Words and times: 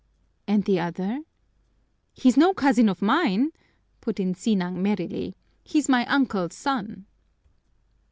"And 0.47 0.63
the 0.65 0.79
other?" 0.79 1.19
"He's 2.13 2.35
no 2.35 2.55
cousin 2.55 2.89
of 2.89 3.03
mine," 3.03 3.51
put 3.99 4.19
in 4.19 4.33
Sinang 4.33 4.81
merrily. 4.81 5.35
"He's 5.63 5.87
my 5.87 6.07
uncle's 6.07 6.55
son." 6.55 7.05